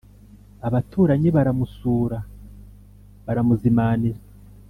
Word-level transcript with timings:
abaturanyi 0.67 1.29
baramusura 1.35 2.17
baramuzimanira 3.25 4.19